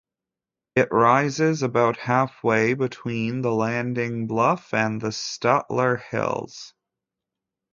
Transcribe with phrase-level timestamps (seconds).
[0.75, 6.73] It rises about halfway between the Landing Bluff and the Statler Hills.